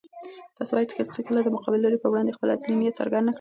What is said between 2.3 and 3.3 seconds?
خپل اصلي نيت څرګند نه کړئ.